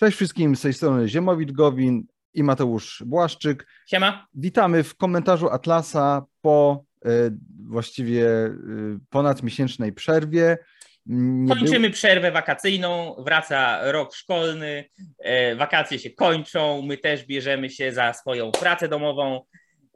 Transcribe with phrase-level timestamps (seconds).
[0.00, 3.66] Cześć wszystkim, z tej strony Ziemowit Gowin i Mateusz Błaszczyk.
[3.86, 4.26] Siema.
[4.34, 7.08] Witamy w komentarzu Atlasa po y,
[7.68, 8.52] właściwie y,
[9.10, 10.58] ponadmiesięcznej przerwie.
[11.06, 11.90] Nie Kończymy był...
[11.90, 14.84] przerwę wakacyjną, wraca rok szkolny,
[15.18, 19.40] e, wakacje się kończą, my też bierzemy się za swoją pracę domową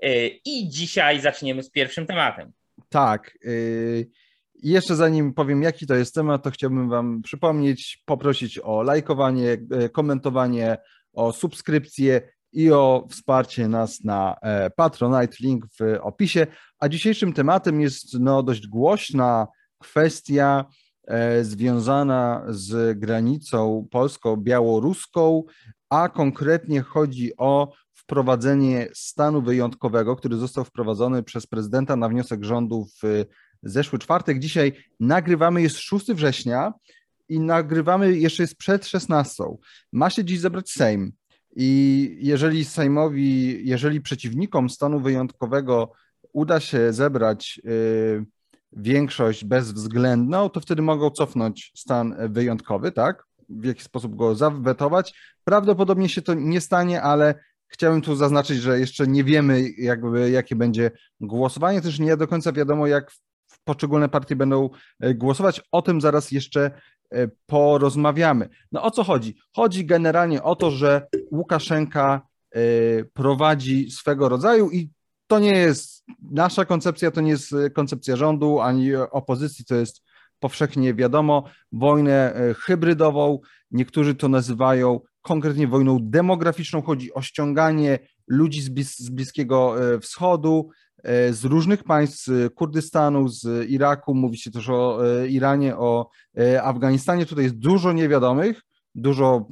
[0.02, 2.52] e, i dzisiaj zaczniemy z pierwszym tematem.
[2.88, 3.38] Tak.
[3.44, 4.10] Y
[4.64, 9.58] i jeszcze zanim powiem, jaki to jest temat, to chciałbym Wam przypomnieć, poprosić o lajkowanie,
[9.70, 10.76] e, komentowanie,
[11.12, 12.20] o subskrypcję
[12.52, 16.46] i o wsparcie nas na e, Patronite, link w opisie.
[16.78, 19.46] A dzisiejszym tematem jest no, dość głośna
[19.78, 20.64] kwestia
[21.06, 25.42] e, związana z granicą polsko-białoruską,
[25.90, 32.86] a konkretnie chodzi o wprowadzenie stanu wyjątkowego, który został wprowadzony przez prezydenta na wniosek rządu
[33.02, 33.24] w
[33.64, 34.38] zeszły czwartek.
[34.38, 36.72] Dzisiaj nagrywamy, jest 6 września
[37.28, 39.44] i nagrywamy jeszcze jest przed 16.
[39.92, 41.12] Ma się dziś zebrać Sejm.
[41.56, 45.92] I jeżeli Sejmowi, jeżeli przeciwnikom stanu wyjątkowego
[46.32, 48.24] uda się zebrać y,
[48.72, 53.24] większość bezwzględną, to wtedy mogą cofnąć stan wyjątkowy, tak?
[53.48, 55.14] W jaki sposób go zawetować.
[55.44, 57.34] Prawdopodobnie się to nie stanie, ale
[57.68, 61.80] chciałbym tu zaznaczyć, że jeszcze nie wiemy, jakby, jakie będzie głosowanie.
[61.80, 63.10] Też nie do końca wiadomo, jak
[63.64, 64.70] poszczególne partie będą
[65.00, 65.62] e, głosować.
[65.72, 66.70] O tym zaraz jeszcze
[67.10, 68.48] e, porozmawiamy.
[68.72, 69.36] No o co chodzi?
[69.56, 72.22] Chodzi generalnie o to, że Łukaszenka
[72.54, 72.60] e,
[73.04, 74.90] prowadzi swego rodzaju i
[75.26, 80.02] to nie jest nasza koncepcja, to nie jest koncepcja rządu ani opozycji, to jest
[80.38, 83.38] powszechnie wiadomo, wojnę hybrydową.
[83.70, 86.82] Niektórzy to nazywają konkretnie wojną demograficzną.
[86.82, 87.98] Chodzi o ściąganie
[88.28, 90.70] ludzi z, blis z Bliskiego Wschodu,
[91.30, 96.62] z różnych państw, z Kurdystanu, z Iraku, mówi się też o e, Iranie, o e,
[96.62, 97.26] Afganistanie.
[97.26, 98.62] Tutaj jest dużo niewiadomych,
[98.94, 99.48] dużo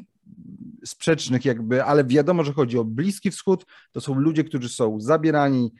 [0.85, 3.67] sprzecznych jakby, ale wiadomo, że chodzi o Bliski Wschód.
[3.93, 5.73] To są ludzie, którzy są zabierani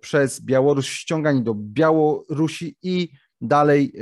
[0.00, 3.08] przez Białoruś, ściągani do Białorusi i
[3.40, 3.92] dalej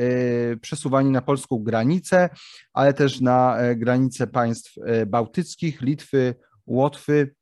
[0.60, 2.28] przesuwani na polską granicę,
[2.72, 4.74] ale też na granicę państw
[5.06, 6.34] bałtyckich, Litwy,
[6.66, 7.34] Łotwy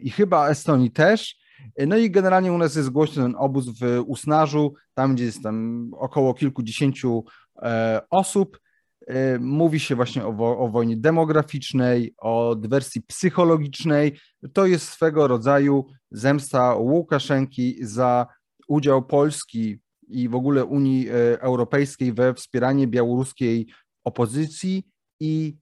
[0.00, 1.43] i chyba Estonii też.
[1.86, 5.90] No i generalnie u nas jest głośny ten obóz w Usnarzu, tam gdzie jest tam
[5.94, 7.24] około kilkudziesięciu
[7.62, 8.60] e, osób.
[9.06, 14.18] E, mówi się właśnie o, o wojnie demograficznej, o dywersji psychologicznej.
[14.52, 18.26] To jest swego rodzaju zemsta Łukaszenki za
[18.68, 23.66] udział Polski i w ogóle Unii e, Europejskiej we wspieranie białoruskiej
[24.04, 24.86] opozycji
[25.20, 25.56] i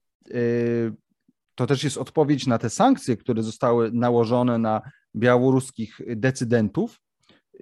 [1.55, 4.83] to też jest odpowiedź na te sankcje, które zostały nałożone na
[5.17, 7.01] białoruskich decydentów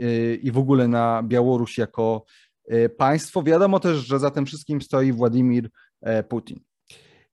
[0.03, 2.25] y, i w ogóle na Białoruś jako
[2.73, 3.43] y, państwo.
[3.43, 6.61] Wiadomo też, że za tym wszystkim stoi Władimir e, Putin.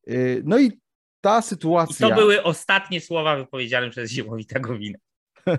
[0.09, 0.81] Y, no i
[1.21, 2.07] ta sytuacja.
[2.07, 4.97] I to były ostatnie słowa wypowiedziane przez Zimowita Gowina.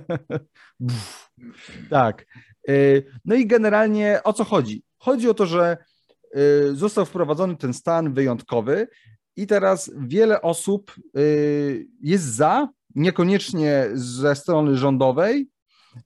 [1.91, 2.27] tak.
[3.25, 4.83] No i generalnie o co chodzi?
[4.99, 5.77] Chodzi o to, że
[6.73, 8.89] został wprowadzony ten stan wyjątkowy
[9.37, 10.95] i teraz wiele osób
[12.01, 12.69] jest za,
[12.99, 15.49] niekoniecznie ze strony rządowej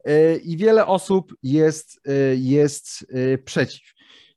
[0.05, 3.93] e, i wiele osób jest, e, jest e, przeciw.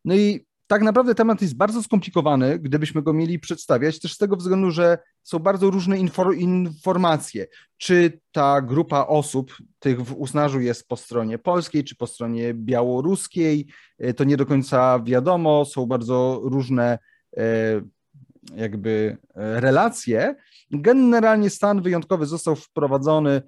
[0.06, 4.36] No i tak naprawdę temat jest bardzo skomplikowany, gdybyśmy go mieli przedstawiać, też z tego
[4.36, 5.98] względu, że są bardzo różne
[6.38, 7.48] informacje.
[7.78, 13.68] Czy ta grupa osób, tych w Usnarzu jest po stronie polskiej, czy po stronie białoruskiej,
[14.16, 15.66] to nie do końca wiadomo.
[15.66, 17.00] Są bardzo różne
[18.56, 20.36] jakby relacje.
[20.82, 23.42] Generalnie stan wyjątkowy został wprowadzony y,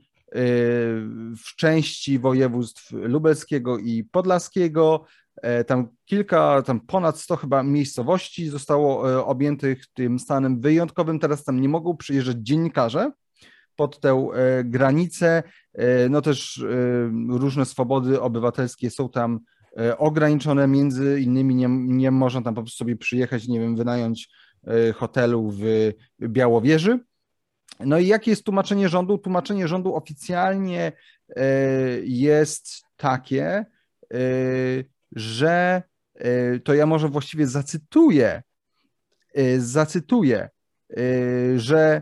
[1.43, 5.05] w części województw lubelskiego i podlaskiego.
[5.41, 11.19] E, tam kilka, tam ponad 100 chyba miejscowości zostało e, objętych tym stanem wyjątkowym.
[11.19, 13.11] Teraz tam nie mogą przyjeżdżać dziennikarze
[13.75, 15.43] pod tę e, granicę.
[16.09, 16.63] No też
[17.29, 19.39] różne swobody obywatelskie są tam
[19.97, 24.29] ograniczone, między innymi nie, nie można tam po prostu sobie przyjechać, nie wiem, wynająć
[24.95, 25.91] hotelu w
[26.21, 26.99] Białowieży.
[27.79, 29.17] No i jakie jest tłumaczenie rządu?
[29.17, 30.91] Tłumaczenie rządu oficjalnie
[31.35, 31.43] e,
[32.03, 33.65] jest takie, e,
[35.15, 35.83] że
[36.15, 38.43] e, to ja może właściwie zacytuję,
[39.57, 40.49] zacytuję,
[41.57, 42.01] że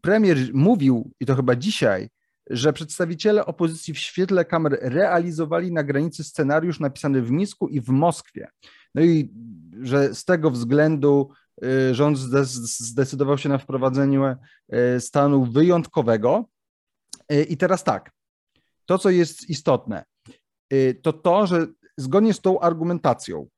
[0.00, 2.08] premier mówił, i to chyba dzisiaj,
[2.50, 7.88] że przedstawiciele opozycji w świetle kamer realizowali na granicy scenariusz napisany w Mińsku i w
[7.88, 8.48] Moskwie.
[8.94, 9.32] No i
[9.82, 11.30] że z tego względu
[11.92, 16.44] rząd zdecydował się na wprowadzeniu y, stanu wyjątkowego.
[17.32, 18.10] Y, I teraz tak,
[18.86, 20.04] to co jest istotne,
[21.02, 21.66] to to, że
[21.96, 23.48] zgodnie z tą argumentacją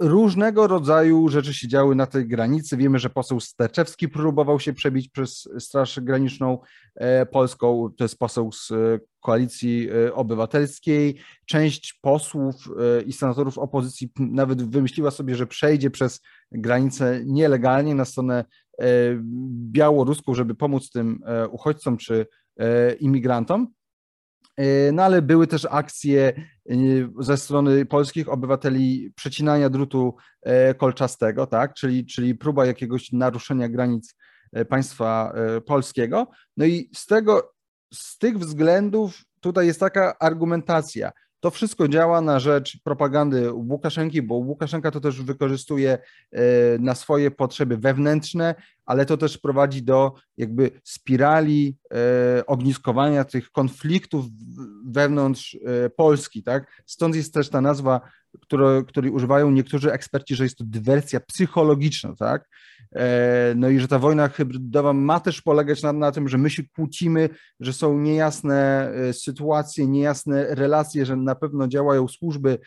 [0.00, 2.76] różnego rodzaju rzeczy się działy na tej granicy.
[2.76, 6.58] Wiemy, że poseł Steczewski próbował się przebić przez Straż Graniczną
[6.94, 8.74] e, Polską, to jest poseł z e,
[9.20, 11.16] Koalicji e, Obywatelskiej.
[11.46, 12.54] Część posłów
[13.06, 16.20] i senatorów opozycji nawet wymyśliła sobie, że przejdzie przez
[16.52, 18.44] granicę nielegalnie na stronę
[19.72, 22.26] białoruską, żeby pomóc tym uchodźcom czy
[23.00, 23.68] imigrantom.
[24.56, 26.32] E, no ale były też akcje
[26.70, 26.74] e,
[27.18, 31.74] ze strony polskich obywateli przecinania drutu e, kolczastego, tak?
[31.74, 34.14] czyli, czyli próba jakiegoś naruszenia granic
[34.68, 35.34] państwa
[35.66, 36.30] polskiego.
[36.56, 37.52] No i z tego,
[37.94, 41.12] z tych względów tutaj jest taka argumentacja.
[41.42, 45.98] To wszystko działa na rzecz propagandy Łukaszenki, bo Łukaszenka to też wykorzystuje
[46.78, 48.54] na swoje potrzeby wewnętrzne,
[48.86, 54.26] ale to też prowadzi do jakby spirali e, ogniskowania tych konfliktów
[54.86, 56.82] wewnątrz e, Polski, tak?
[56.86, 58.00] Stąd jest też ta nazwa,
[58.40, 62.48] które, której używają niektórzy eksperci, że jest to dywersja psychologiczna, tak?
[62.96, 66.50] E, no i że ta wojna hybrydowa ma też polegać na, na tym, że my
[66.50, 67.28] się kłócimy,
[67.60, 72.58] że są niejasne sytuacje, niejasne relacje, że na pewno działają służby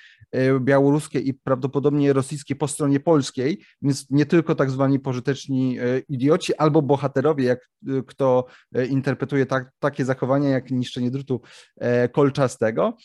[0.59, 5.77] białoruskie i prawdopodobnie rosyjskie po stronie polskiej, więc nie tylko tak zwani pożyteczni
[6.09, 7.69] idioci albo bohaterowie, jak
[8.07, 8.45] kto
[8.89, 11.41] interpretuje tak, takie zachowania jak niszczenie drutu
[11.77, 12.97] e, kolczastego.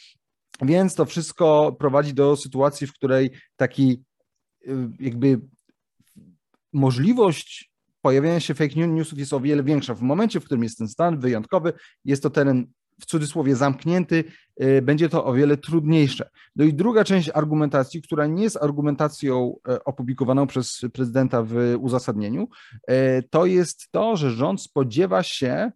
[0.62, 4.04] Więc to wszystko prowadzi do sytuacji, w której taki
[5.00, 5.40] jakby
[6.72, 7.70] możliwość
[8.02, 9.94] pojawiania się fake newsów jest o wiele większa.
[9.94, 11.72] W momencie, w którym jest ten stan wyjątkowy,
[12.04, 12.66] jest to teren
[13.00, 14.24] w cudzysłowie zamknięty,
[14.62, 16.30] y, będzie to o wiele trudniejsze.
[16.56, 22.48] No i druga część argumentacji, która nie jest argumentacją e, opublikowaną przez prezydenta w uzasadnieniu,
[22.88, 25.72] e, to jest to, że rząd spodziewa się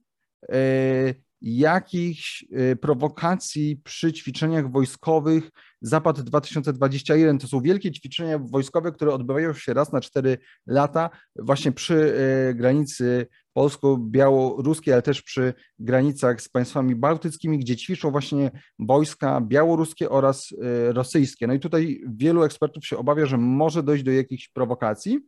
[0.52, 2.44] e, jakichś
[2.80, 5.50] prowokacji przy ćwiczeniach wojskowych
[5.86, 11.72] Zapad 2021 to są wielkie ćwiczenia wojskowe, które odbywają się raz na cztery lata właśnie
[11.72, 12.14] przy
[12.54, 20.52] granicy polsko-białoruskiej, ale też przy granicach z państwami bałtyckimi, gdzie ćwiczą właśnie wojska białoruskie oraz
[20.52, 21.46] y, rosyjskie.
[21.46, 25.20] No i tutaj wielu ekspertów się obawia, że może dojść do jakichś prowokacji,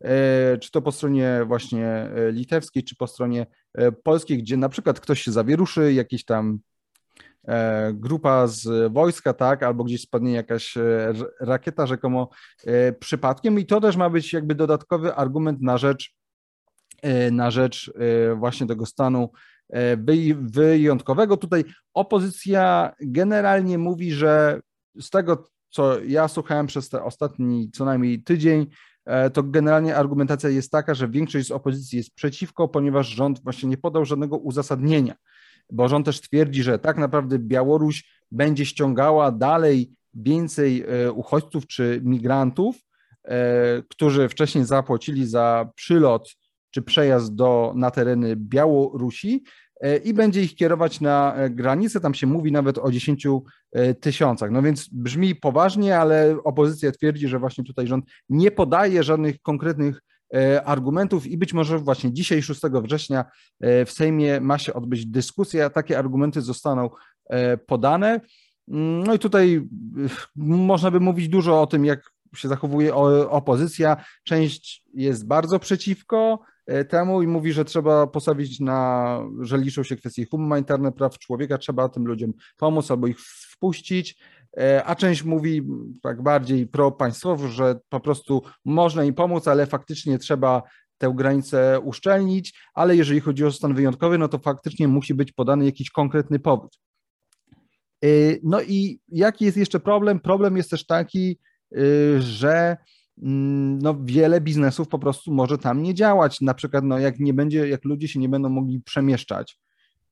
[0.00, 4.68] e, czy to po stronie właśnie e, litewskiej, czy po stronie e, polskiej, gdzie na
[4.68, 6.58] przykład ktoś się zawieruszy, jakiś tam
[7.92, 10.74] grupa z wojska, tak, albo gdzieś spadnie jakaś
[11.40, 12.28] rakieta rzekomo
[13.00, 16.16] przypadkiem i to też ma być jakby dodatkowy argument na rzecz
[17.02, 17.92] E, na rzecz
[18.30, 19.30] e, właśnie tego stanu
[19.72, 19.96] e,
[20.40, 21.36] wyjątkowego.
[21.36, 21.64] Tutaj
[21.94, 24.60] opozycja generalnie mówi, że
[25.00, 28.66] z tego, co ja słuchałem przez ten ostatni co najmniej tydzień,
[29.32, 33.76] to generalnie argumentacja jest taka, że większość z opozycji jest przeciwko, ponieważ rząd właśnie nie
[33.76, 35.14] podał żadnego uzasadnienia,
[35.72, 40.84] bo rząd też twierdzi, że tak naprawdę Białoruś będzie ściągała dalej więcej
[41.14, 42.76] uchodźców czy migrantów,
[43.88, 46.36] którzy wcześniej zapłacili za przylot
[46.76, 49.44] czy przejazd do, na tereny Białorusi
[49.80, 52.00] e, i będzie ich kierować na e, granicę.
[52.00, 53.26] Tam się mówi nawet o 10
[53.72, 54.50] e, tysiącach.
[54.50, 60.00] No więc brzmi poważnie, ale opozycja twierdzi, że właśnie tutaj rząd nie podaje żadnych konkretnych
[60.64, 63.24] argumentów i być może właśnie dzisiaj, 6 września,
[63.60, 66.90] w Sejmie ma się odbyć dyskusja, takie argumenty zostaną
[67.66, 68.20] podane.
[68.68, 69.68] Mm, no i tutaj
[70.36, 72.94] można by mówić dużo o tym, jak się zachowuje
[73.30, 73.96] opozycja.
[74.24, 79.96] Część jest bardzo przeciwko, E, temu i mówi, że trzeba postawić na, że liczą się
[79.96, 84.35] kwestie humanitarne praw człowieka, trzeba tym ludziom pomóc albo ich wpuścić, e,
[84.84, 85.62] a część mówi
[86.02, 90.62] tak bardziej propaństwowo, że po prostu można im pomóc, ale faktycznie trzeba
[90.98, 95.64] tę granicę uszczelnić, ale jeżeli chodzi o stan wyjątkowy, no to faktycznie musi być podany
[95.64, 96.78] jakiś konkretny powód.
[98.04, 98.08] E,
[98.42, 100.20] no i jaki jest jeszcze problem?
[100.20, 101.38] Problem jest też taki,
[102.18, 102.76] że
[103.22, 106.40] Mm, no, wiele biznesów po prostu może tam nie działać.
[106.40, 109.58] Na przykład, no, jak nie będzie, jak ludzie się nie będą mogli przemieszczać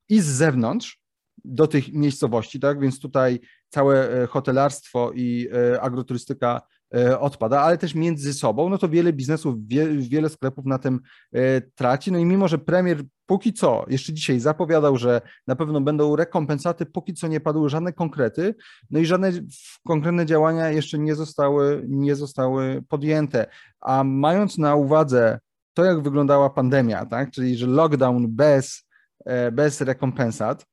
[0.08, 1.00] i z zewnątrz
[1.44, 2.80] do tych miejscowości, tak?
[2.80, 3.40] Więc tutaj
[3.74, 6.60] całe e, hotelarstwo i e, agroturystyka
[6.94, 9.54] E, odpada, ale też między sobą, no to wiele biznesów,
[9.98, 11.00] wiele sklepów na tym
[11.74, 12.12] traci.
[12.12, 16.86] No i mimo, że premier póki co, jeszcze dzisiaj zapowiadał, że na pewno będą rekompensaty,
[16.86, 18.54] póki co nie padły żadne konkrety,
[18.90, 19.32] no i żadne
[19.86, 23.46] konkretne działania jeszcze nie zostały, nie zostały podjęte.
[23.80, 25.38] A mając na uwadze
[25.74, 28.84] to, jak wyglądała pandemia, tak, czyli że lockdown bez,
[29.52, 30.66] bez rekompensat,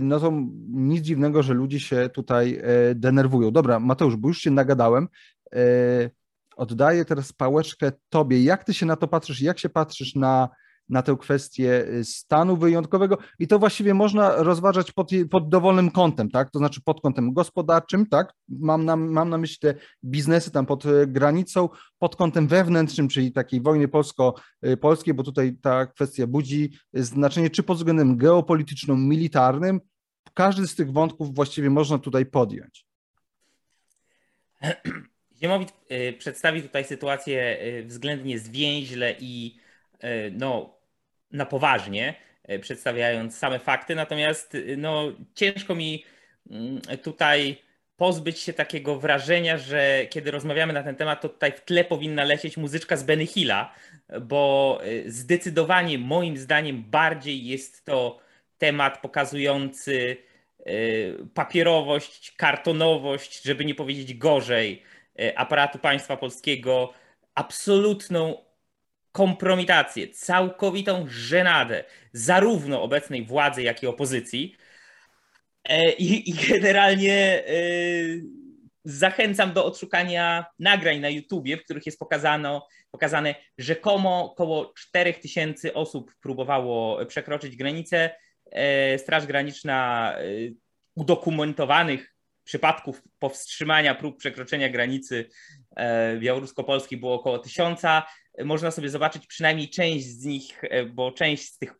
[0.00, 0.32] no to
[0.68, 2.62] nic dziwnego, że ludzie się tutaj
[2.94, 3.50] denerwują.
[3.50, 5.08] Dobra, Mateusz, bo już się nagadałem,
[5.54, 6.10] E,
[6.56, 8.42] oddaję teraz pałeczkę Tobie.
[8.42, 9.40] Jak Ty się na to patrzysz?
[9.40, 10.48] Jak się patrzysz na,
[10.90, 16.50] na tę kwestię stanu wyjątkowego i to właściwie można rozważać pod, pod dowolnym kątem, tak?
[16.50, 18.32] To znaczy pod kątem gospodarczym, tak?
[18.48, 21.68] Mam na, mam na myśli te biznesy tam pod granicą,
[21.98, 27.76] pod kątem wewnętrznym, czyli takiej wojny polsko-polskiej, bo tutaj ta kwestia budzi znaczenie, czy pod
[27.76, 29.80] względem geopolityczno-militarnym,
[30.34, 32.86] każdy z tych wątków właściwie można tutaj podjąć.
[35.42, 39.56] Ziemowit y, przedstawi tutaj sytuację y, względnie zwięźle i
[40.04, 40.79] y, no,
[41.32, 42.14] na poważnie,
[42.60, 46.04] przedstawiając same fakty, natomiast no, ciężko mi
[46.50, 47.62] mm, tutaj
[47.96, 52.24] pozbyć się takiego wrażenia, że kiedy rozmawiamy na ten temat, to tutaj w tle powinna
[52.24, 53.74] lecieć muzyczka z Benny Hilla,
[54.20, 58.18] bo zdecydowanie moim zdaniem bardziej jest to
[58.58, 60.16] temat pokazujący
[61.34, 64.82] papierowość, kartonowość, żeby nie powiedzieć gorzej,
[65.20, 66.92] E, aparatu państwa polskiego
[67.34, 68.36] absolutną
[69.12, 74.56] kompromitację, całkowitą żenadę zarówno obecnej władzy, jak i opozycji.
[75.64, 77.52] E, I, i generalnie e,
[78.84, 86.14] zachęcam do odszukania nagrań na YouTubie, w których jest pokazano, pokazane rzekomo około 4000 osób
[86.20, 88.10] próbowało przekroczyć granicę.
[88.96, 90.14] Straż Graniczna
[90.94, 92.14] udokumentowanych
[92.44, 95.28] przypadków powstrzymania prób przekroczenia granicy
[95.76, 98.02] e, białorusko-polskiej było około tysiąca.
[98.44, 101.74] Można sobie zobaczyć przynajmniej część z nich, e, bo część z tych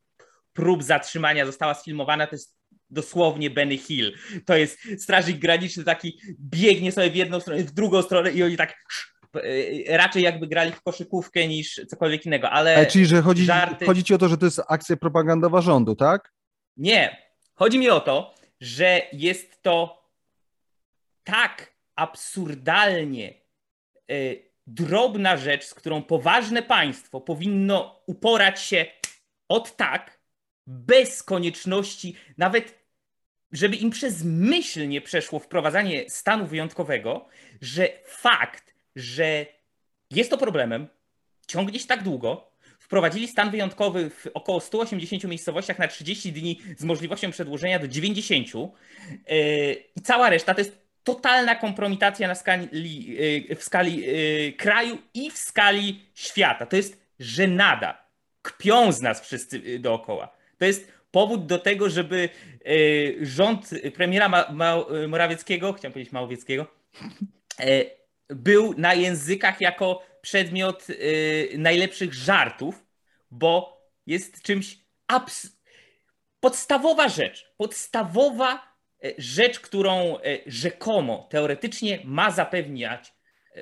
[0.52, 2.26] prób zatrzymania została sfilmowana.
[2.26, 2.57] To jest
[2.90, 4.16] dosłownie Benny Hill.
[4.47, 8.57] To jest strażnik graniczny taki biegnie sobie w jedną stronę, w drugą stronę i oni
[8.57, 8.75] tak
[9.35, 12.76] e, raczej jakby grali w koszykówkę niż cokolwiek innego, ale...
[12.76, 13.87] ale czyli, że chodzi, żarty...
[13.87, 16.33] chodzi ci o to, że to jest akcja propagandowa rządu, tak?
[16.76, 17.30] Nie.
[17.54, 20.00] Chodzi mi o to, że jest to
[21.25, 23.35] tak absurdalnie
[24.11, 28.87] y, drobna rzecz, z którą poważne państwo powinno uporać się
[29.49, 30.21] od tak,
[30.67, 32.81] bez konieczności, nawet
[33.53, 37.29] żeby im przez myśl nie przeszło wprowadzanie stanu wyjątkowego,
[37.61, 39.47] że fakt, że
[40.11, 40.89] jest to problemem,
[41.47, 46.85] ciągnie się tak długo, wprowadzili stan wyjątkowy w około 180 miejscowościach na 30 dni z
[46.85, 52.69] możliwością przedłużenia do 90 y, i cała reszta to jest totalna kompromitacja na skali,
[53.50, 56.66] y, w skali y, kraju i w skali świata.
[56.66, 58.11] To jest żenada.
[58.42, 60.37] Kpią z nas wszyscy y, dookoła.
[60.59, 62.28] To jest powód do tego, żeby
[63.21, 64.76] rząd premiera Ma Ma
[65.09, 66.66] Morawieckiego, chciałem powiedzieć Małowieckiego,
[68.28, 70.87] był na językach jako przedmiot
[71.59, 72.87] najlepszych żartów,
[73.30, 75.47] bo jest czymś abs
[76.40, 78.70] podstawowa rzecz, podstawowa E,
[79.19, 83.12] rzecz, którą e, rzekomo, teoretycznie ma zapewniać
[83.54, 83.61] e,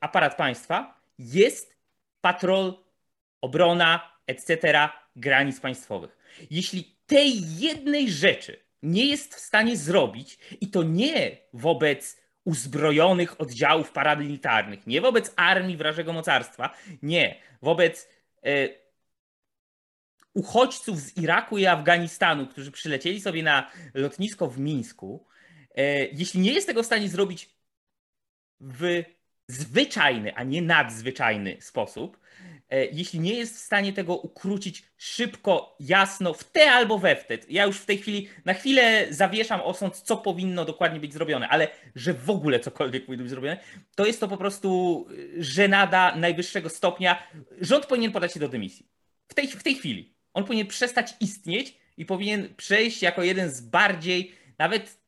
[0.00, 1.76] aparat państwa, jest
[2.20, 2.74] patrol,
[3.40, 4.78] obrona, etc.
[5.16, 6.16] granic państwowych.
[6.50, 13.92] Jeśli tej jednej rzeczy nie jest w stanie zrobić, i to nie wobec uzbrojonych oddziałów
[13.92, 18.08] paramilitarnych, nie wobec armii wrażego mocarstwa, nie, wobec
[20.34, 25.26] uchodźców z Iraku i Afganistanu, którzy przylecieli sobie na lotnisko w Mińsku,
[25.74, 27.50] e, jeśli nie jest tego w stanie zrobić
[28.60, 29.02] w
[29.48, 32.18] zwyczajny, a nie nadzwyczajny sposób,
[32.70, 37.26] e, jeśli nie jest w stanie tego ukrócić szybko, jasno, w te albo we w
[37.26, 41.48] te, ja już w tej chwili na chwilę zawieszam osąd, co powinno dokładnie być zrobione,
[41.48, 43.58] ale że w ogóle cokolwiek powinno być zrobione,
[43.96, 45.06] to jest to po prostu
[45.38, 47.28] żenada najwyższego stopnia.
[47.60, 48.88] Rząd powinien podać się do dymisji.
[49.28, 53.60] W tej, w tej chwili on powinien przestać istnieć i powinien przejść jako jeden z
[53.60, 54.98] bardziej, nawet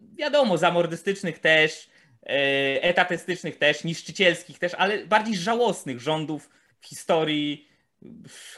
[0.00, 1.90] wiadomo, zamordystycznych też,
[2.22, 6.50] e, etatystycznych też, niszczycielskich też, ale bardziej żałosnych rządów
[6.80, 7.68] w historii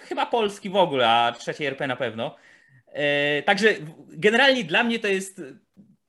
[0.08, 2.36] chyba Polski w ogóle, a trzeciej RP na pewno.
[2.86, 3.74] E, także
[4.08, 5.42] generalnie dla mnie to jest,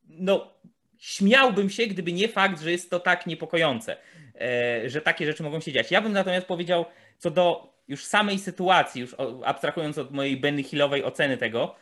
[0.10, 0.54] no,
[0.98, 3.98] śmiałbym się, gdyby nie fakt, że jest to tak niepokojące,
[4.42, 5.92] e, że takie rzeczy mogą się dziać.
[5.92, 6.86] Ja bym natomiast powiedział
[7.18, 9.15] co do już samej sytuacji, już
[9.46, 11.75] abstrahując od mojej Benny Hillowej oceny tego.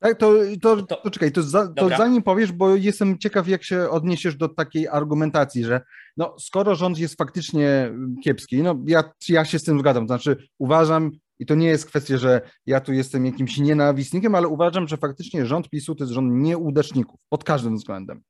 [0.00, 3.64] Tak, to, to, to, to czekaj, to, za, to zanim powiesz, bo jestem ciekaw, jak
[3.64, 5.80] się odniesiesz do takiej argumentacji, że
[6.16, 7.92] no, skoro rząd jest faktycznie
[8.24, 11.86] kiepski, no ja, ja się z tym zgadzam, to znaczy uważam, i to nie jest
[11.86, 16.12] kwestia, że ja tu jestem jakimś nienawistnikiem, ale uważam, że faktycznie rząd PiSu to jest
[16.12, 18.22] rząd nieudaczników pod każdym względem.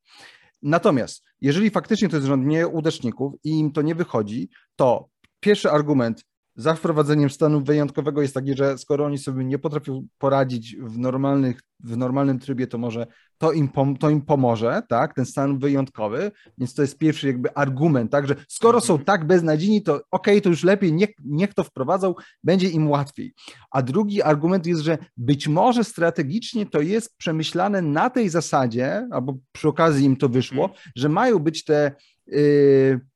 [0.63, 5.09] Natomiast jeżeli faktycznie to jest rząd nieudaczników i im to nie wychodzi, to
[5.41, 6.25] pierwszy argument,
[6.57, 11.61] za wprowadzeniem stanu wyjątkowego jest taki, że skoro oni sobie nie potrafią poradzić w, normalnych,
[11.81, 13.07] w normalnym trybie, to może
[13.39, 17.55] to im, pom to im pomoże, tak, ten stan wyjątkowy, więc to jest pierwszy jakby
[17.55, 19.05] argument, tak, że skoro są mhm.
[19.05, 23.35] tak beznadziejni, to okej, okay, to już lepiej, niech, niech to wprowadzą, będzie im łatwiej.
[23.71, 29.37] A drugi argument jest, że być może strategicznie to jest przemyślane na tej zasadzie, albo
[29.53, 30.81] przy okazji im to wyszło, mhm.
[30.97, 31.93] że mają być te
[32.27, 33.10] yy,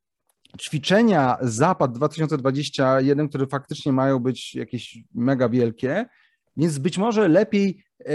[0.60, 6.06] ćwiczenia Zapad 2021, które faktycznie mają być jakieś mega wielkie,
[6.56, 8.12] więc być może lepiej e,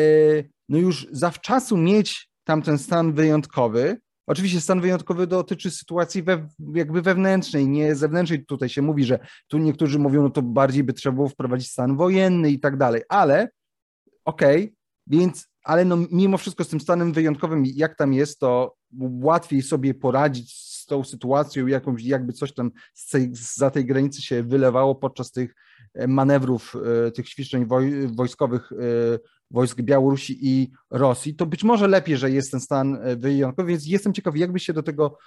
[0.69, 3.97] no już zawczasu mieć tamten stan wyjątkowy.
[4.27, 8.45] Oczywiście stan wyjątkowy dotyczy sytuacji we, jakby wewnętrznej, nie zewnętrznej.
[8.45, 11.97] Tutaj się mówi, że tu niektórzy mówią, no to bardziej by trzeba było wprowadzić stan
[11.97, 13.49] wojenny i tak dalej, ale
[14.25, 14.75] okej, okay,
[15.07, 19.93] więc ale no mimo wszystko z tym stanem wyjątkowym, jak tam jest, to łatwiej sobie
[19.93, 25.31] poradzić tą sytuacją, jakąś, jakby coś tam z tej, za tej granicy się wylewało podczas
[25.31, 25.55] tych
[25.93, 26.75] e, manewrów,
[27.07, 28.75] e, tych ćwiczeń woj, wojskowych e,
[29.51, 34.13] wojsk Białorusi i Rosji, to być może lepiej, że jest ten stan wyjątkowy, więc jestem
[34.13, 35.17] ciekawy, jakby się do tego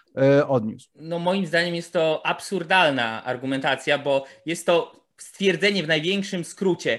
[0.49, 0.89] odniósł.
[0.95, 6.99] No moim zdaniem jest to absurdalna argumentacja, bo jest to stwierdzenie w największym skrócie,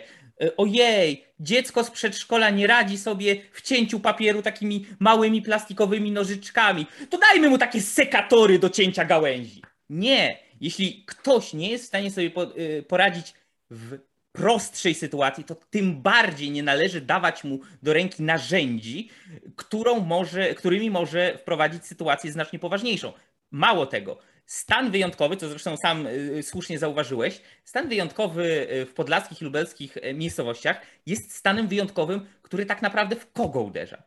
[0.58, 7.18] ojej, dziecko z przedszkola nie radzi sobie w cięciu papieru takimi małymi plastikowymi nożyczkami, to
[7.18, 9.62] dajmy mu takie sekatory do cięcia gałęzi.
[9.90, 13.34] Nie, jeśli ktoś nie jest w stanie sobie e, poradzić
[13.70, 13.98] w
[14.32, 19.10] prostszej sytuacji, to tym bardziej nie należy dawać mu do ręki narzędzi,
[19.56, 23.14] którą może, którymi może wprowadzić sytuację znacznie poważniejszą.
[23.52, 29.42] Mało tego, Stan wyjątkowy, co zresztą sam y, słusznie zauważyłeś, stan wyjątkowy y, w podlaskich
[29.42, 34.04] i lubelskich y, miejscowościach jest stanem wyjątkowym, który tak naprawdę w kogo uderza?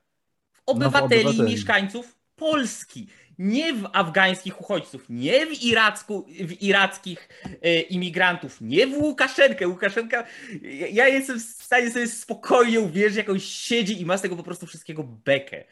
[0.53, 1.51] W obywateli, no, w obywateli.
[1.51, 3.07] i mieszkańców Polski.
[3.39, 7.29] Nie w afgańskich uchodźców, nie w, iracku, w irackich
[7.91, 9.69] imigrantów, nie w Łukaszenkę.
[9.69, 10.25] Łukaszenka,
[10.93, 14.43] ja jestem w stanie sobie spokojnie uwierzyć, jak on siedzi i ma z tego po
[14.43, 15.65] prostu wszystkiego bekę.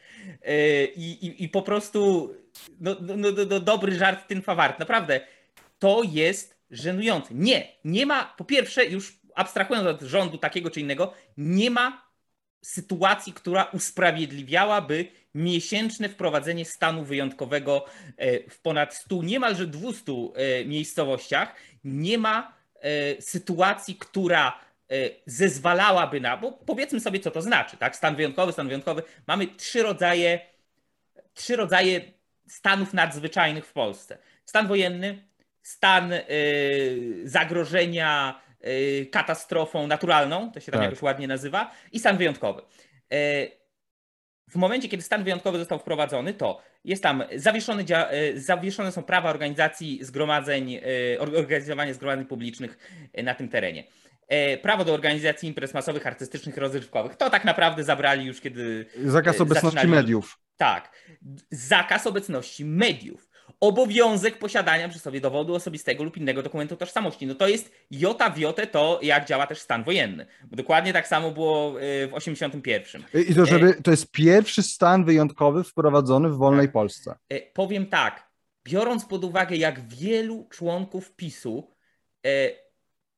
[0.95, 2.33] I, i, i po prostu
[2.79, 4.79] no, no, no, no, dobry żart ten fawart.
[4.79, 5.21] Naprawdę,
[5.79, 7.33] to jest żenujące.
[7.33, 12.11] Nie, nie ma, po pierwsze, już abstrahując od rządu takiego czy innego, nie ma
[12.61, 17.85] sytuacji, która usprawiedliwiałaby miesięczne wprowadzenie stanu wyjątkowego
[18.17, 21.55] e, w ponad 100, niemalże 200 e, miejscowościach.
[21.83, 24.65] Nie ma e, sytuacji, która
[25.25, 27.95] zezwalałaby na, bo powiedzmy sobie, co to znaczy, tak?
[27.95, 29.03] Stan wyjątkowy, stan wyjątkowy.
[29.27, 30.39] Mamy trzy rodzaje,
[31.33, 32.01] trzy rodzaje
[32.47, 34.17] stanów nadzwyczajnych w Polsce.
[34.45, 35.23] Stan wojenny,
[35.61, 36.13] stan
[37.23, 38.41] zagrożenia
[39.11, 40.89] katastrofą naturalną, to się tam tak.
[40.89, 42.61] jakoś ładnie nazywa, i stan wyjątkowy.
[44.49, 47.83] W momencie, kiedy stan wyjątkowy został wprowadzony, to jest tam zawieszone,
[48.35, 50.79] zawieszone są prawa organizacji zgromadzeń,
[51.19, 52.77] organizowania zgromadzeń publicznych
[53.23, 53.83] na tym terenie.
[54.61, 57.15] Prawo do organizacji imprez masowych, artystycznych, rozrywkowych.
[57.15, 58.85] To tak naprawdę zabrali już kiedy.
[59.05, 59.89] Zakaz obecności zaczynali...
[59.89, 60.39] mediów.
[60.57, 60.91] Tak.
[61.51, 63.24] Zakaz obecności mediów.
[63.59, 67.27] Obowiązek posiadania przy sobie dowodu osobistego lub innego dokumentu tożsamości.
[67.27, 70.25] No to jest jota w jotę to, jak działa też stan wojenny.
[70.43, 73.03] Bo dokładnie tak samo było y, w 81.
[73.29, 76.73] I to, żeby, to jest pierwszy stan wyjątkowy wprowadzony w wolnej tak.
[76.73, 77.15] Polsce.
[77.33, 78.29] Y, powiem tak,
[78.63, 81.75] biorąc pod uwagę, jak wielu członków PiSu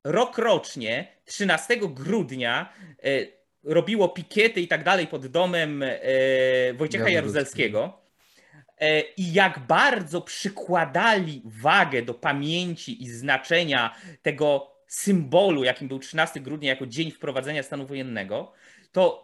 [0.04, 2.74] rok rocznie, 13 grudnia
[3.64, 5.90] robiło pikiety i tak dalej pod domem e,
[6.74, 8.07] Wojciecha Jaruzelskiego e,
[9.18, 16.70] i jak bardzo przykładali wagę do pamięci i znaczenia tego symbolu, jakim był 13 grudnia
[16.70, 18.52] jako dzień wprowadzenia stanu wojennego,
[18.92, 19.24] to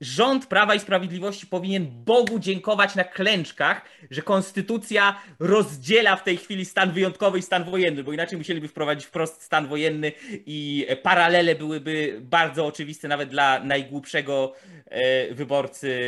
[0.00, 6.64] rząd Prawa i Sprawiedliwości powinien Bogu dziękować na klęczkach, że konstytucja rozdziela w tej chwili
[6.64, 10.12] stan wyjątkowy i stan wojenny, bo inaczej musieliby wprowadzić wprost stan wojenny
[10.46, 14.54] i paralele byłyby bardzo oczywiste nawet dla najgłupszego
[14.86, 15.98] e, wyborcy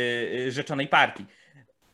[0.47, 1.25] e, rzeczonej partii.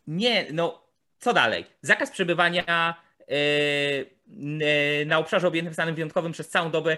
[0.07, 0.82] Nie, no
[1.23, 1.65] co dalej?
[1.81, 2.95] Zakaz przebywania
[3.27, 6.97] e, na obszarze objętym stanem wyjątkowym przez całą dobę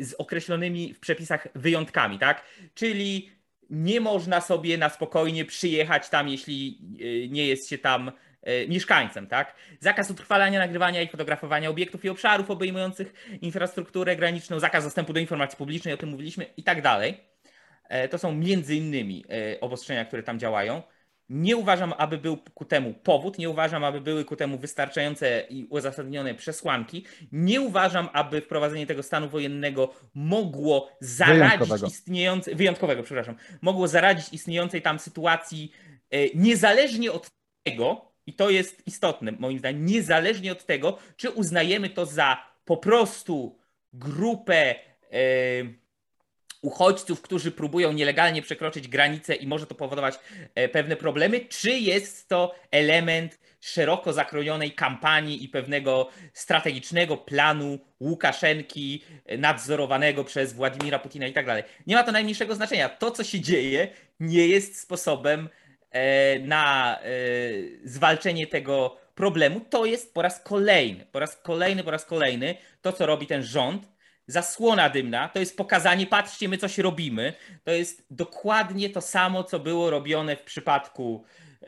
[0.00, 2.44] z określonymi w przepisach wyjątkami, tak?
[2.74, 3.30] Czyli
[3.72, 9.26] nie można sobie na spokojnie przyjechać tam, jeśli e, nie jest się tam e, mieszkańcem,
[9.26, 9.54] tak?
[9.80, 15.56] Zakaz utrwalania, nagrywania i fotografowania obiektów i obszarów obejmujących infrastrukturę graniczną, zakaz dostępu do informacji
[15.58, 17.20] publicznej, o tym mówiliśmy i tak dalej.
[17.88, 19.24] E, to są między innymi
[19.60, 20.82] obostrzenia, które tam działają.
[21.28, 25.64] Nie uważam, aby był ku temu powód, nie uważam, aby były ku temu wystarczające i
[25.64, 27.04] uzasadnione przesłanki.
[27.32, 34.82] Nie uważam, aby wprowadzenie tego stanu wojennego mogło zaradzić istniejącej, wyjątkowego, przepraszam, mogło zaradzić istniejącej
[34.82, 35.72] tam sytuacji
[36.10, 37.30] e, niezależnie od
[37.62, 42.76] tego, i to jest istotne moim zdaniem, niezależnie od tego, czy uznajemy to za po
[42.76, 43.58] prostu
[43.92, 44.74] grupę
[46.62, 50.18] uchodźców, którzy próbują nielegalnie przekroczyć granicę i może to powodować
[50.54, 59.02] e, pewne problemy, czy jest to element szeroko zakrojonej kampanii i pewnego strategicznego planu Łukaszenki
[59.26, 61.62] e, nadzorowanego przez Władimira Putina i tak dalej.
[61.86, 62.88] Nie ma to najmniejszego znaczenia.
[62.88, 63.88] To, co się dzieje,
[64.20, 65.48] nie jest sposobem
[65.90, 66.98] e, na
[67.84, 69.60] zwalczenie tego problemu.
[69.60, 73.42] To jest po raz kolejny, po raz kolejny, po raz kolejny to, co robi ten
[73.42, 73.91] rząd
[74.26, 77.32] zasłona dymna, to jest pokazanie, patrzcie, my coś robimy.
[77.64, 81.24] To jest dokładnie to samo, co było robione w przypadku
[81.62, 81.66] e,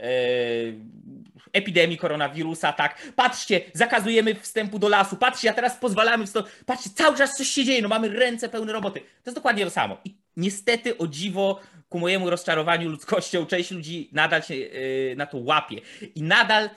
[1.53, 7.17] epidemii koronawirusa, tak, patrzcie, zakazujemy wstępu do lasu, patrzcie, a teraz pozwalamy wstąp, patrzcie, cały
[7.17, 9.01] czas coś się dzieje, no mamy ręce pełne roboty.
[9.01, 10.01] To jest dokładnie to samo.
[10.05, 15.39] I niestety, o dziwo, ku mojemu rozczarowaniu ludzkością, część ludzi nadal się e, na to
[15.39, 15.81] łapie.
[16.15, 16.71] I nadal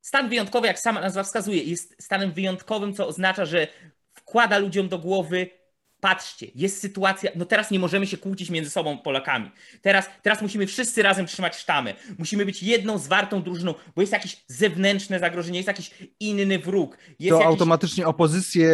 [0.00, 3.66] stan wyjątkowy, jak sama nazwa wskazuje, jest stanem wyjątkowym, co oznacza, że
[4.32, 5.50] wkłada ludziom do głowy,
[6.00, 9.50] patrzcie, jest sytuacja, no teraz nie możemy się kłócić między sobą Polakami.
[9.82, 11.94] Teraz, teraz musimy wszyscy razem trzymać sztamy.
[12.18, 15.90] Musimy być jedną zwartą drużyną, bo jest jakieś zewnętrzne zagrożenie, jest jakiś
[16.20, 16.98] inny wróg.
[17.08, 17.46] Jest to jakiś...
[17.46, 18.68] automatycznie opozycję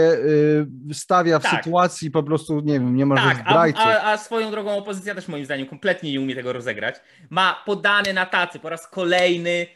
[0.90, 1.64] y, stawia w tak.
[1.64, 3.82] sytuacji po prostu, nie wiem, nie może tak, zdrajców.
[3.86, 6.96] A, a, a swoją drogą opozycja też moim zdaniem kompletnie nie umie tego rozegrać.
[7.30, 9.66] Ma podane na tacy po raz kolejny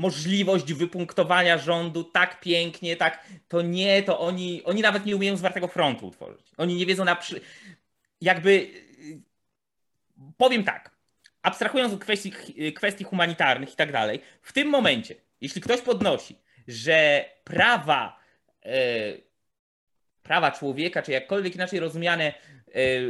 [0.00, 5.68] możliwość wypunktowania rządu tak pięknie, tak, to nie, to oni, oni nawet nie umieją zwartego
[5.68, 6.46] frontu utworzyć.
[6.56, 7.40] Oni nie wiedzą na przy...
[8.20, 8.70] jakby
[10.36, 10.90] powiem tak,
[11.42, 12.32] abstrahując od kwestii,
[12.74, 16.36] kwestii humanitarnych i tak dalej, w tym momencie, jeśli ktoś podnosi,
[16.68, 18.20] że prawa,
[18.64, 18.72] e,
[20.22, 22.34] prawa człowieka, czy jakkolwiek inaczej rozumiane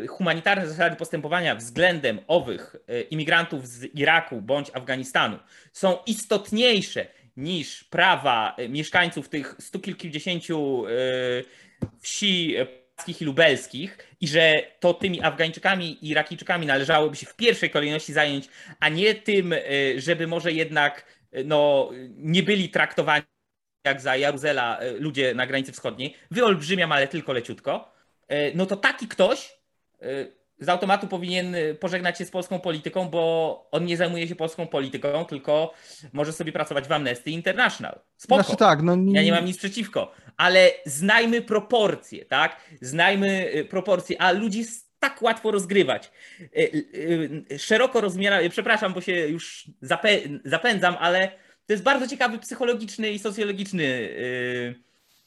[0.08, 5.38] humanitarne zasady postępowania względem owych e, imigrantów z Iraku bądź Afganistanu
[5.72, 10.84] są istotniejsze niż prawa e, mieszkańców tych stu kilkudziesięciu
[12.00, 12.56] wsi
[13.20, 18.48] i lubelskich i że to tymi Afgańczykami i Irakijczykami należałoby się w pierwszej kolejności zająć,
[18.80, 19.54] a nie tym,
[19.96, 21.04] żeby może jednak
[21.44, 23.24] no, nie byli traktowani
[23.84, 26.14] jak za Jaruzela ludzie na granicy wschodniej.
[26.30, 27.99] Wyolbrzymiam, ale tylko leciutko E,
[28.54, 29.56] no to taki ktoś
[30.02, 30.06] e,
[30.60, 34.66] z automatu powinien e, pożegnać się z polską polityką, bo on nie zajmuje się polską
[34.66, 35.74] polityką, tylko
[36.12, 38.00] może sobie pracować w Amnesty International.
[38.16, 38.42] Spoko.
[38.42, 38.96] Znaczy tak, no...
[39.12, 42.60] Ja nie mam nic przeciwko, ale znajmy proporcje, tak?
[42.80, 44.64] Znajmy proporcje, a ludzi
[44.98, 46.10] tak łatwo rozgrywać.
[47.58, 49.70] Szeroko rozumiana, przepraszam, bo się już
[50.44, 51.28] zapędzam, ale
[51.66, 54.08] to jest bardzo ciekawy psychologiczny i socjologiczny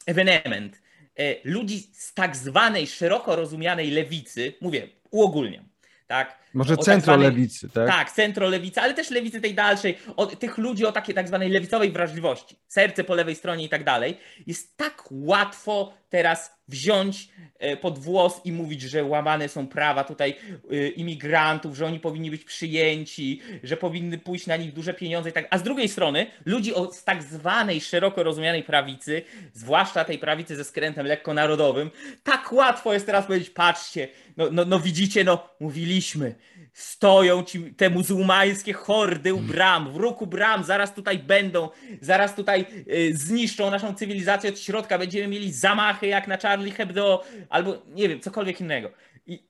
[0.06, 0.83] ewenement.
[1.18, 5.68] E, ludzi z tak zwanej szeroko rozumianej lewicy, mówię, uogólniam,
[6.06, 6.43] tak?
[6.54, 7.88] Może tak centro lewicy, tak?
[7.88, 9.98] Tak, centro lewicy, ale też lewicy tej dalszej,
[10.38, 14.16] tych ludzi o takiej tak zwanej lewicowej wrażliwości, serce po lewej stronie i tak dalej,
[14.46, 20.36] jest tak łatwo teraz wziąć e, pod włos i mówić, że łamane są prawa tutaj
[20.70, 25.32] e, imigrantów, że oni powinni być przyjęci, że powinny pójść na nich duże pieniądze i
[25.32, 25.46] tak.
[25.50, 30.56] A z drugiej strony ludzi o, z tak zwanej szeroko rozumianej prawicy, zwłaszcza tej prawicy
[30.56, 31.90] ze skrętem lekko narodowym,
[32.22, 36.34] tak łatwo jest teraz powiedzieć, patrzcie, no, no, no widzicie, no mówiliśmy,
[36.74, 41.68] stoją ci te muzułmańskie hordy u bram, w ruku bram, zaraz tutaj będą,
[42.00, 47.24] zaraz tutaj y, zniszczą naszą cywilizację od środka, będziemy mieli zamachy jak na Charlie Hebdo,
[47.48, 48.90] albo nie wiem, cokolwiek innego.
[49.26, 49.48] I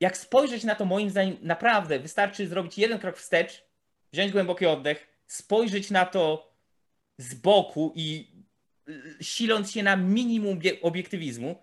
[0.00, 3.64] jak spojrzeć na to, moim zdaniem, naprawdę wystarczy zrobić jeden krok wstecz,
[4.12, 6.52] wziąć głęboki oddech, spojrzeć na to
[7.18, 8.28] z boku i
[8.88, 11.62] y, siląc się na minimum obiektywizmu,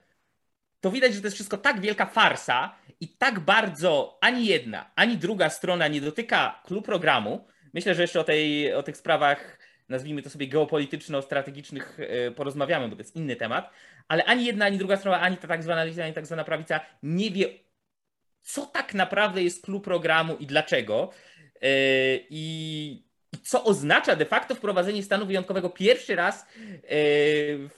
[0.82, 5.18] to widać, że to jest wszystko tak wielka farsa i tak bardzo ani jedna, ani
[5.18, 7.48] druga strona nie dotyka klubu programu.
[7.74, 9.60] Myślę, że jeszcze o, tej, o tych sprawach,
[9.90, 13.70] nazwijmy to sobie geopolityczno-strategicznych, e, porozmawiamy, bo to jest inny temat,
[14.08, 16.80] ale ani jedna, ani druga strona, ani ta tak zwana lewica, ani tak zwana prawica
[17.04, 17.50] nie wie,
[18.42, 21.10] co tak naprawdę jest klub programu i dlaczego.
[21.62, 21.70] E,
[22.30, 23.07] i
[23.44, 26.46] co oznacza de facto wprowadzenie stanu wyjątkowego pierwszy raz e,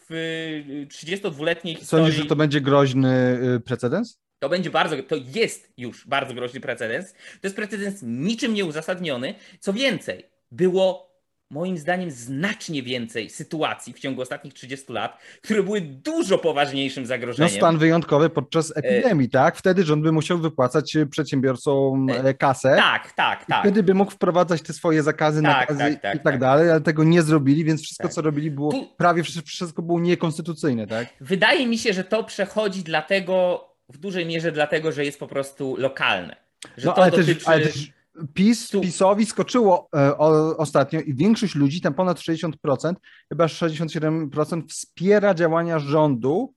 [0.09, 2.05] w 32-letniej historii.
[2.05, 4.19] Sądzisz, że to będzie groźny y, precedens?
[4.39, 7.13] To będzie bardzo, to jest już bardzo groźny precedens.
[7.13, 9.35] To jest precedens niczym nieuzasadniony.
[9.59, 11.08] Co więcej, było
[11.49, 17.51] moim zdaniem znacznie więcej sytuacji w ciągu ostatnich 30 lat, które były dużo poważniejszym zagrożeniem.
[17.51, 19.29] No stan wyjątkowy podczas e, epidemii, e...
[19.29, 19.55] tak?
[19.55, 22.33] Wtedy rząd by musiał wypłacać przedsiębiorcom e...
[22.33, 22.75] kasę.
[22.75, 23.61] Tak, tak, tak.
[23.61, 26.71] Wtedy by mógł wprowadzać te swoje zakazy, tak, nakazy tak, tak, i tak, tak, dalej,
[26.71, 28.13] ale tego nie zrobili, więc wszystko, tak.
[28.13, 28.87] co robili, było tu...
[28.97, 31.07] prawie wszystko było niekonstytucyjne, tak?
[31.21, 35.75] Wydaje mi się, że to przechodzi dlatego, w dużej mierze dlatego, że jest po prostu
[35.77, 36.35] lokalne.
[36.77, 37.35] Że no, ale, dotyczy...
[37.35, 37.91] też, ale też
[38.33, 42.93] PiS, PiSowi skoczyło e, o, ostatnio i większość ludzi, tam ponad 60%,
[43.29, 46.53] chyba 67% wspiera działania rządu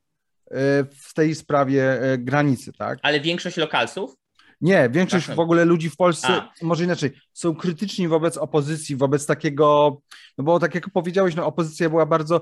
[0.94, 2.98] w tej sprawie granicy, tak?
[3.02, 4.16] Ale większość lokalsów?
[4.62, 6.52] Nie, większość w ogóle ludzi w Polsce, A.
[6.62, 9.96] może inaczej, są krytyczni wobec opozycji, wobec takiego,
[10.38, 12.40] no bo tak jak powiedziałeś, no opozycja była bardzo,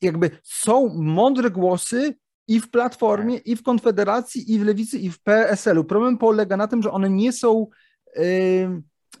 [0.00, 2.14] jakby są mądre głosy
[2.48, 5.84] i w Platformie, i w Konfederacji, i w Lewicy, i w PSL-u.
[5.84, 7.66] Problem polega na tym, że one nie są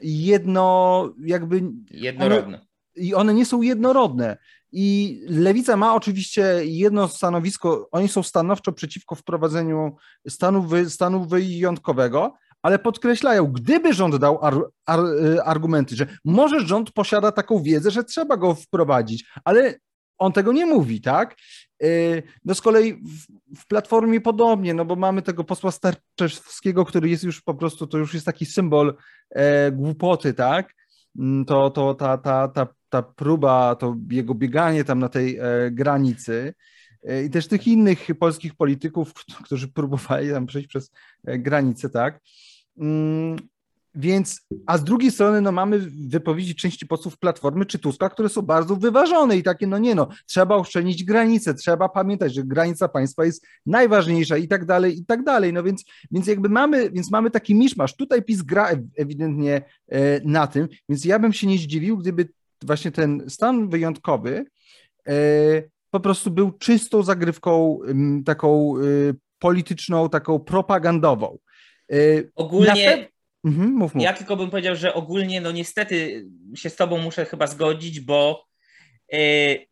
[0.00, 1.62] jedno, jakby...
[1.90, 2.56] Jednorodne.
[2.56, 4.36] One, I one nie są jednorodne.
[4.72, 9.96] I lewica ma oczywiście jedno stanowisko, oni są stanowczo przeciwko wprowadzeniu
[10.28, 14.54] stanu, wy, stanu wyjątkowego, ale podkreślają, gdyby rząd dał ar,
[14.86, 19.74] ar, y, argumenty, że może rząd posiada taką wiedzę, że trzeba go wprowadzić, ale
[20.22, 21.36] on tego nie mówi, tak?
[21.82, 23.26] Y, no z kolei w,
[23.60, 27.98] w, Platformie podobnie, no bo mamy tego posła Starczewskiego, który jest już po prostu, to
[27.98, 28.94] już jest taki symbol
[29.30, 30.74] e, głupoty, tak?
[31.18, 35.70] Mm, to, to ta, ta, ta, ta próba, to jego bieganie tam na tej e,
[35.70, 36.54] granicy
[37.02, 40.90] e, i też tych innych polskich polityków, którzy próbowali tam przejść przez
[41.24, 42.20] e, granicę, tak?
[43.94, 45.78] Więc, a z drugiej strony, no mamy
[46.08, 50.08] wypowiedzi części posłów Platformy czy Tuska, które są bardzo wyważone i takie, no nie no,
[50.26, 55.24] trzeba oszczędzić granice, trzeba pamiętać, że granica państwa jest najważniejsza i tak dalej, i tak
[55.24, 55.52] dalej.
[55.52, 57.96] No więc, więc jakby mamy, więc mamy taki miszmasz.
[57.96, 62.28] Tutaj PiS gra ewidentnie e, na tym, więc ja bym się nie zdziwił, gdyby
[62.64, 64.44] właśnie ten stan wyjątkowy
[65.08, 65.14] e,
[65.90, 67.78] po prostu był czystą zagrywką
[68.24, 68.80] taką e,
[69.38, 71.38] polityczną, taką propagandową.
[72.34, 73.11] Ogólnie
[73.44, 74.04] Mhm, mów, mów.
[74.04, 78.46] Ja tylko bym powiedział, że ogólnie, no niestety się z Tobą muszę chyba zgodzić, bo
[79.12, 79.66] yy,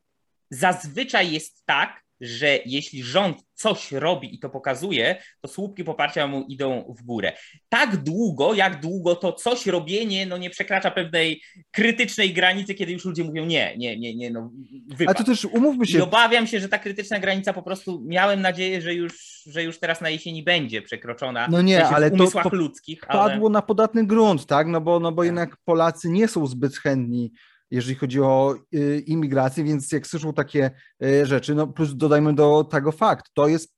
[0.51, 6.45] zazwyczaj jest tak, że jeśli rząd coś robi i to pokazuje, to słupki poparcia mu
[6.49, 7.33] idą w górę.
[7.69, 13.05] Tak długo, jak długo to coś robienie no nie przekracza pewnej krytycznej granicy, kiedy już
[13.05, 14.51] ludzie mówią nie, nie, nie, nie, no
[14.87, 15.17] wypad.
[15.17, 15.99] A to też umówmy się.
[15.99, 19.79] I obawiam się, że ta krytyczna granica po prostu, miałem nadzieję, że już, że już
[19.79, 21.49] teraz na jesieni będzie przekroczona.
[21.51, 23.01] No nie, ale to, to ludzkich.
[23.01, 23.53] Padło ale...
[23.53, 24.67] na podatny grunt, tak?
[24.67, 25.27] No bo, no bo tak.
[25.27, 27.33] jednak Polacy nie są zbyt chętni
[27.71, 30.71] jeżeli chodzi o y, imigrację, więc jak słyszą takie
[31.05, 33.75] y, rzeczy, no plus dodajmy do tego fakt, to jest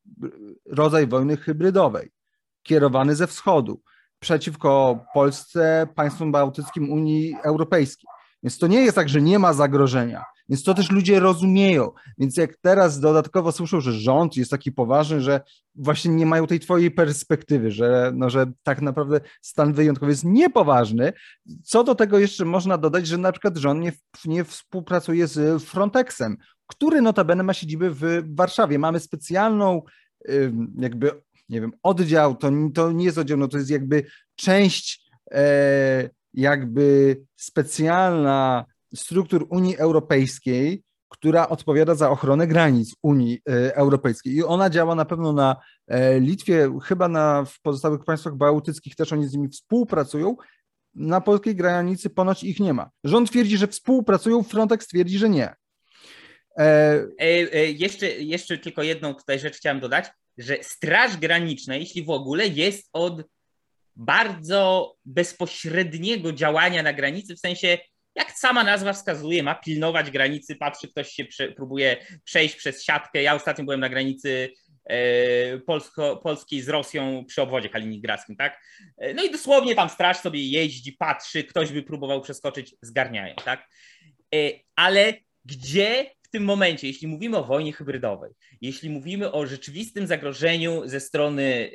[0.67, 2.11] rodzaj wojny hybrydowej,
[2.63, 3.83] kierowany ze wschodu
[4.23, 8.09] przeciwko Polsce, państwom bałtyckim, Unii Europejskiej.
[8.43, 10.25] Więc to nie jest tak, że nie ma zagrożenia.
[10.49, 11.91] Więc to też ludzie rozumieją.
[12.19, 15.41] Więc jak teraz dodatkowo słyszą, że rząd jest taki poważny, że
[15.75, 21.13] właśnie nie mają tej twojej perspektywy, że, no, że tak naprawdę stan wyjątkowy jest niepoważny.
[21.65, 23.93] Co do tego jeszcze można dodać, że na przykład rząd nie,
[24.25, 28.79] nie współpracuje z Frontexem, który notabene ma siedzibę w Warszawie.
[28.79, 29.83] Mamy specjalną
[30.79, 31.11] jakby,
[31.49, 37.17] nie wiem, oddział, to, to nie jest oddział, no to jest jakby część e, jakby
[37.37, 38.65] specjalna
[38.95, 44.35] struktur Unii Europejskiej, która odpowiada za ochronę granic Unii e, Europejskiej.
[44.35, 45.57] I ona działa na pewno na
[45.89, 50.37] e, Litwie, chyba na, w pozostałych państwach bałtyckich też oni z nimi współpracują.
[50.95, 52.91] Na polskiej granicy ponoć ich nie ma.
[53.05, 55.55] Rząd twierdzi, że współpracują, Frontex twierdzi, że nie.
[56.59, 57.07] E...
[57.19, 60.07] E, jeszcze, jeszcze tylko jedną tutaj rzecz chciałem dodać,
[60.39, 63.23] że Straż Graniczna, jeśli w ogóle, jest od
[63.97, 67.79] bardzo bezpośredniego działania na granicy, w sensie
[68.15, 73.23] jak sama nazwa wskazuje, ma pilnować granicy, patrzy, ktoś się prze, próbuje przejść przez siatkę.
[73.23, 74.53] Ja ostatnio byłem na granicy
[74.85, 78.63] e, polsko, polskiej z Rosją przy obwodzie kaliningradzkim, tak?
[78.99, 83.69] E, no i dosłownie tam straż sobie jeździ, patrzy, ktoś by próbował przeskoczyć, zgarniają, tak?
[84.35, 84.39] E,
[84.77, 91.01] ale gdzie tym momencie, jeśli mówimy o wojnie hybrydowej, jeśli mówimy o rzeczywistym zagrożeniu ze
[91.01, 91.71] strony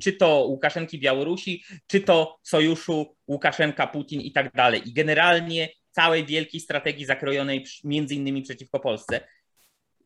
[0.00, 6.60] czy to Łukaszenki Białorusi, czy to sojuszu Łukaszenka-Putin i tak dalej, i generalnie całej wielkiej
[6.60, 9.20] strategii zakrojonej między innymi przeciwko Polsce.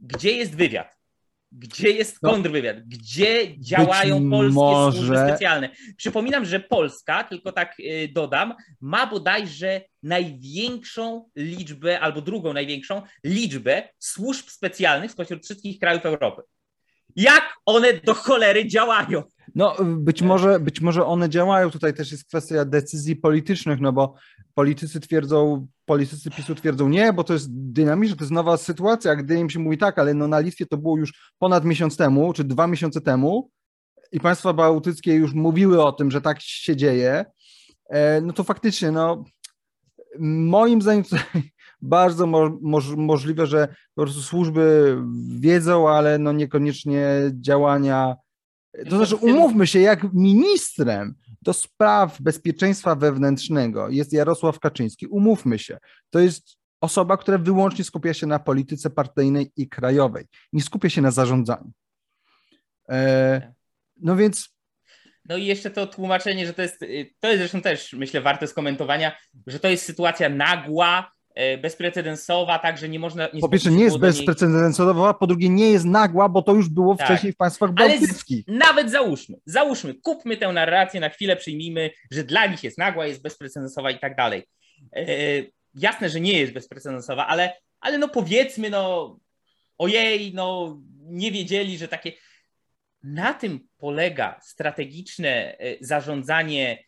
[0.01, 0.97] Gdzie jest wywiad?
[1.52, 2.80] Gdzie jest no, kontrwywiad?
[2.80, 4.98] Gdzie działają polskie może...
[4.98, 5.68] służby specjalne?
[5.96, 13.88] Przypominam, że Polska, tylko tak y, dodam, ma bodajże największą liczbę, albo drugą największą liczbę
[13.98, 16.42] służb specjalnych spośród wszystkich krajów Europy.
[17.16, 19.22] Jak one do cholery działają?
[19.55, 21.70] No, być może, być może one działają.
[21.70, 24.14] Tutaj też jest kwestia decyzji politycznych, no bo
[24.55, 29.16] politycy twierdzą, politycy PiSu twierdzą nie, bo to jest dynamiczne, to jest nowa sytuacja.
[29.16, 32.33] Gdy im się mówi tak, ale no na Litwie to było już ponad miesiąc temu,
[32.33, 33.50] czy dwa miesiące temu
[34.12, 37.24] i państwa bałtyckie już mówiły o tym, że tak się dzieje,
[37.88, 39.24] e, no to faktycznie, no
[40.18, 41.05] moim zdaniem
[41.83, 42.59] bardzo mo
[42.97, 44.97] możliwe, że po prostu służby
[45.41, 47.07] wiedzą, ale no niekoniecznie
[47.41, 48.17] działania
[48.91, 55.79] to znaczy, umówmy się, jak ministrem do spraw bezpieczeństwa wewnętrznego jest Jarosław Kaczyński, umówmy się,
[56.11, 61.03] to jest osoba, która wyłącznie skupia się na polityce partyjnej i krajowej, nie skupia się
[61.03, 61.73] na zarządzaniu.
[62.89, 63.53] E,
[63.97, 64.57] no więc.
[65.29, 66.81] No i jeszcze to tłumaczenie, że to jest,
[67.21, 71.12] to jest zresztą też, myślę, warte skomentowania, że to jest sytuacja nagła,
[71.62, 73.29] bezprecedensowa, także nie można...
[73.35, 76.96] Nie po pierwsze nie jest bezprecedensowa, po drugie nie jest nagła, bo to już było
[76.96, 77.07] tak.
[77.07, 78.44] wcześniej w państwach bałtyckich.
[78.49, 83.07] Ale nawet załóżmy, załóżmy, kupmy tę narrację, na chwilę przyjmijmy, że dla nich jest nagła,
[83.07, 84.42] jest bezprecedensowa i tak dalej.
[84.96, 85.07] E,
[85.75, 89.16] jasne, że nie jest bezprecedensowa, ale, ale no powiedzmy, no
[89.79, 92.12] ojej, no nie wiedzieli, że takie...
[93.03, 96.85] Na tym polega strategiczne e, zarządzanie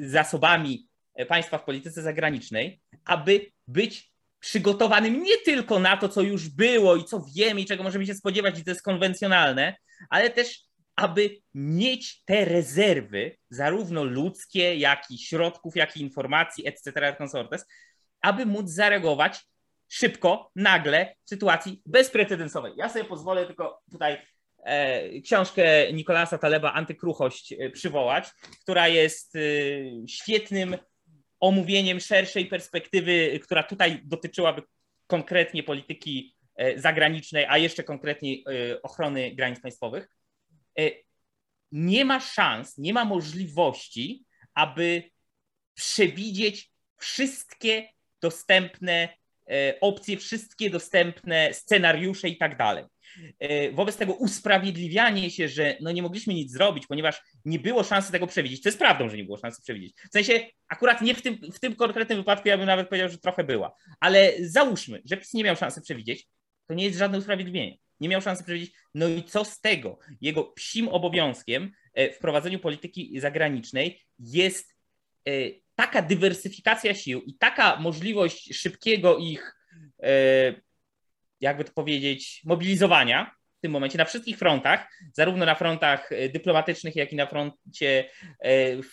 [0.00, 0.88] zasobami
[1.28, 7.04] państwa w polityce zagranicznej, aby być przygotowanym nie tylko na to, co już było i
[7.04, 9.76] co wiemy i czego możemy się spodziewać, i to jest konwencjonalne,
[10.10, 10.60] ale też
[10.96, 17.66] aby mieć te rezerwy, zarówno ludzkie, jak i środków, jak i informacji, etc., consortes,
[18.20, 19.40] aby móc zareagować
[19.88, 22.72] szybko, nagle w sytuacji bezprecedensowej.
[22.76, 24.18] Ja sobie pozwolę tylko tutaj
[24.64, 28.30] e, książkę Nikolasa Taleba Antykruchość e, przywołać,
[28.62, 29.40] która jest e,
[30.08, 30.76] świetnym
[31.42, 34.62] omówieniem szerszej perspektywy, która tutaj dotyczyłaby
[35.06, 40.08] konkretnie polityki e, zagranicznej, a jeszcze konkretnie e, ochrony granic państwowych,
[40.78, 40.90] e,
[41.72, 44.24] nie ma szans, nie ma możliwości,
[44.54, 45.02] aby
[45.74, 47.88] przewidzieć wszystkie
[48.20, 49.08] dostępne
[49.80, 52.84] opcje, wszystkie dostępne scenariusze i tak dalej.
[53.38, 58.12] E, wobec tego usprawiedliwianie się, że no nie mogliśmy nic zrobić, ponieważ nie było szansy
[58.12, 59.96] tego przewidzieć, to jest prawdą, że nie było szansy przewidzieć.
[60.10, 63.18] W sensie akurat nie w tym, w tym konkretnym wypadku, ja bym nawet powiedział, że
[63.18, 66.28] trochę była, ale załóżmy, że PiS nie miał szansy przewidzieć,
[66.66, 67.78] to nie jest żadne usprawiedliwienie.
[68.00, 69.98] Nie miał szansy przewidzieć, no i co z tego?
[70.20, 74.76] Jego psim obowiązkiem e, w prowadzeniu polityki zagranicznej jest
[75.28, 75.32] e,
[75.74, 79.56] taka dywersyfikacja sił i taka możliwość szybkiego ich
[81.42, 86.96] jakby to powiedzieć, mobilizowania w tym momencie na wszystkich frontach, zarówno na frontach e, dyplomatycznych,
[86.96, 88.04] jak i na froncie
[88.44, 88.50] e,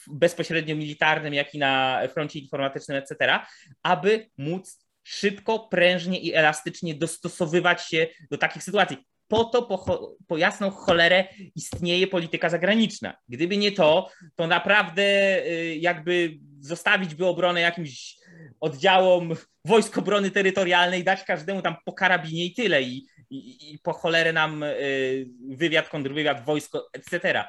[0.08, 3.40] bezpośrednio militarnym, jak i na froncie informatycznym, etc.,
[3.84, 8.98] aby móc szybko, prężnie i elastycznie dostosowywać się do takich sytuacji.
[9.28, 13.18] Po to, po, po jasną cholerę istnieje polityka zagraniczna.
[13.28, 18.19] Gdyby nie to, to naprawdę e, jakby zostawić by obronę jakimś
[18.60, 22.82] oddziałom Wojsk Obrony Terytorialnej, dać każdemu tam po karabinie i tyle.
[22.82, 27.44] I, i, i po cholerę nam y, wywiad, kontrwywiad, wojsko, etc.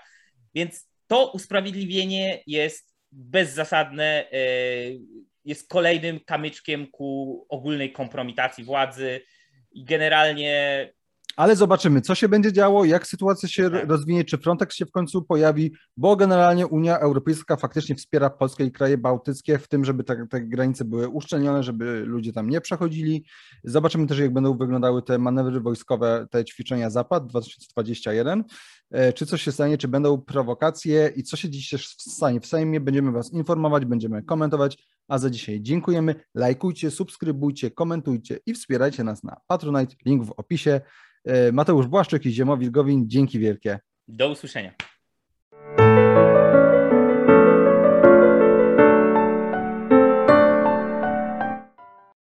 [0.54, 5.00] Więc to usprawiedliwienie jest bezzasadne, y,
[5.44, 9.20] jest kolejnym kamyczkiem ku ogólnej kompromitacji władzy
[9.74, 10.92] generalnie
[11.36, 13.88] ale zobaczymy, co się będzie działo, jak sytuacja się tak.
[13.88, 18.72] rozwinie, czy Frontex się w końcu pojawi, bo generalnie Unia Europejska faktycznie wspiera Polskę i
[18.72, 23.24] kraje bałtyckie w tym, żeby te, te granice były uszczelnione, żeby ludzie tam nie przechodzili.
[23.64, 28.44] Zobaczymy też, jak będą wyglądały te manewry wojskowe, te ćwiczenia Zapad 2021.
[28.90, 32.46] E, czy coś się stanie, czy będą prowokacje i co się dziś też stanie w
[32.46, 32.80] Sejmie.
[32.80, 36.14] Będziemy Was informować, będziemy komentować, a za dzisiaj dziękujemy.
[36.34, 40.80] Lajkujcie, subskrybujcie, komentujcie i wspierajcie nas na Patronite, link w opisie.
[41.24, 43.78] E, Mateusz Błaszczyk i Ziemowit Gowin, dzięki wielkie.
[44.08, 44.74] Do usłyszenia.